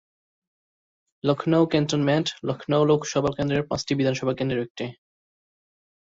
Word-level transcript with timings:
Lucknow 1.23 1.63
cantonment, 1.65 2.27
Lucknow 2.43 2.81
Lok Sabha 2.85 3.31
কেন্দ্রের 3.37 3.67
পাঁচটি 3.69 3.93
বিধানসভা 3.95 4.33
কেন্দ্রের 4.33 4.65
একটি। 4.67 4.85